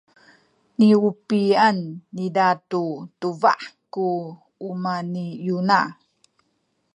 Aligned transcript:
niubi’an 0.77 1.79
niza 2.15 2.47
tu 2.69 2.83
tubah 3.19 3.61
ku 3.93 4.07
umah 4.69 5.01
ni 5.11 5.25
Yona. 5.47 5.79